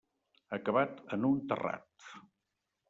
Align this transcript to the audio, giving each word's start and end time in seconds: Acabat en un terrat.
Acabat 0.57 1.03
en 1.19 1.29
un 1.31 1.37
terrat. 1.53 2.11